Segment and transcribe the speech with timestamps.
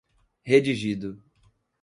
[0.47, 1.21] redigido